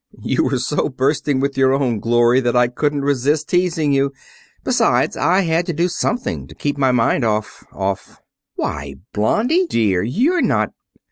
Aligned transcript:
"You 0.23 0.45
were 0.45 0.57
so 0.57 0.89
bursting 0.89 1.39
with 1.39 1.55
your 1.55 1.73
own 1.75 1.99
glory 1.99 2.39
that 2.39 2.55
I 2.55 2.69
couldn't 2.69 3.03
resist 3.05 3.49
teasing 3.49 3.93
you. 3.93 4.11
Besides, 4.63 5.15
I 5.15 5.41
had 5.41 5.67
to 5.67 5.73
do 5.73 5.87
something 5.87 6.47
to 6.47 6.55
keep 6.55 6.75
my 6.75 6.91
mind 6.91 7.23
off 7.23 7.63
off" 7.71 8.19
"Why, 8.55 8.95
Blonde 9.13 9.53
dear, 9.69 10.01
you're 10.01 10.41
not 10.41 10.73